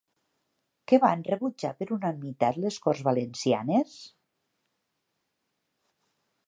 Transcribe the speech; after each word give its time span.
Què 0.91 0.97
van 1.03 1.21
rebutjar 1.27 1.71
per 1.81 1.87
unanimitat 1.97 2.57
les 2.65 2.79
Corts 2.87 3.05
Valencianes? 3.09 3.95